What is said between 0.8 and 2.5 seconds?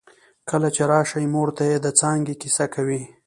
راشې مور ته يې د څانګې